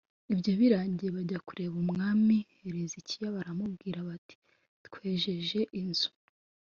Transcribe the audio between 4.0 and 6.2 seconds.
bati twejeje inzu